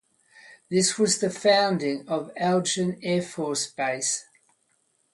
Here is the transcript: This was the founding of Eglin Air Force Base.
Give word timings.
This 0.67 0.97
was 0.97 1.19
the 1.19 1.29
founding 1.29 2.09
of 2.09 2.33
Eglin 2.33 2.97
Air 3.03 3.21
Force 3.21 3.67
Base. 3.71 4.25